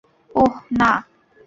[0.35, 0.53] অহ,
[0.71, 0.91] না!